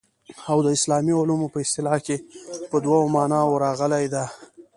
[0.49, 2.17] او د اسلامي علومو په اصطلاح کي
[2.69, 4.25] په دوو معناوو راغلې ده.